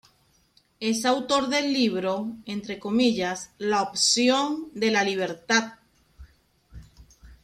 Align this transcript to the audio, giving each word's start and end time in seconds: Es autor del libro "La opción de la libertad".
Es 0.79 1.05
autor 1.05 1.47
del 1.47 1.71
libro 1.71 2.35
"La 3.59 3.83
opción 3.83 4.69
de 4.73 4.89
la 4.89 5.03
libertad". 5.03 5.73